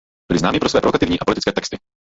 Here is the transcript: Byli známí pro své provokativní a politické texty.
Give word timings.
Byli 0.31 0.39
známí 0.39 0.59
pro 0.59 0.69
své 0.69 0.81
provokativní 0.81 1.19
a 1.19 1.25
politické 1.25 1.51
texty. 1.51 1.77